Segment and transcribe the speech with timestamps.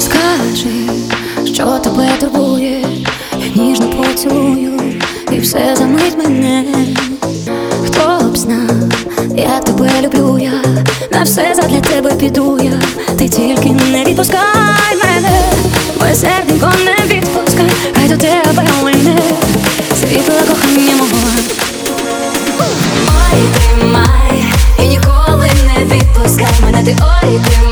[0.00, 0.68] Скажи,
[1.54, 2.84] що тебе турбує,
[3.38, 4.80] я ніжно поцілую,
[5.32, 6.64] і все замить мене.
[7.86, 8.70] Хто б знав,
[9.36, 10.52] як тебе люблю я,
[11.12, 12.80] на все задля тебе піду я,
[13.18, 15.42] ти тільки не відпускай мене,
[16.00, 19.22] моє серденько не відпускай, хай до тебе лине
[20.00, 21.28] світло кохання мого.
[23.08, 24.44] Ой, тримай,
[24.78, 27.71] і ніколи не відпускай мене, ти ой, тримай,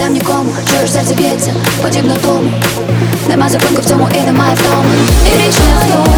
[0.00, 0.50] віддам нікому.
[0.70, 2.52] Чуєш, серце б'ється, подібно тому.
[3.28, 4.84] Нема зупинку в цьому і немає втому
[5.26, 6.16] І річ не в тому,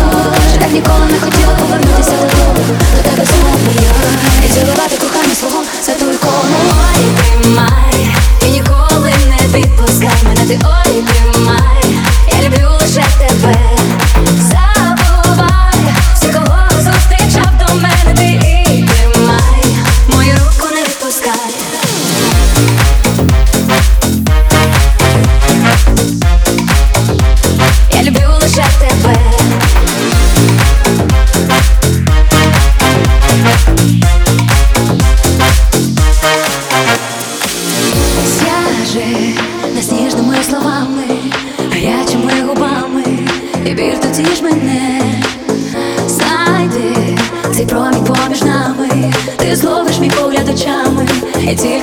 [0.51, 2.79] що так ніколи не хотіла повернутися додому.
[2.97, 3.25] До тебе
[3.75, 4.47] я.
[4.47, 7.05] І цілувати кохання свого святу ікону Ой,
[7.41, 8.15] тримай,
[8.47, 10.82] і ніколи не відпускай мене, ти ой,
[43.73, 45.01] і бір тоді ж мене.
[46.07, 47.19] Знайди
[47.55, 51.09] цей промінь поміж нами, ти зловиш мій погляд очами,
[51.43, 51.82] і тільки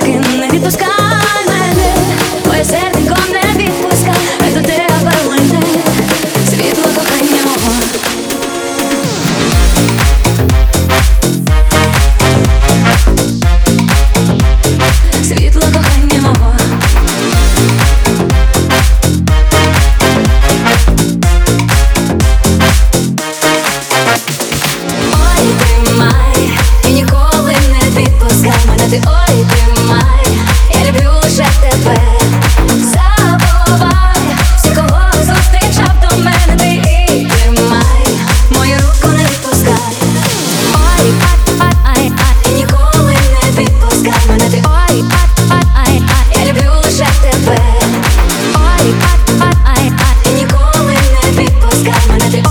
[52.00, 52.49] відпускай мене, ти ой,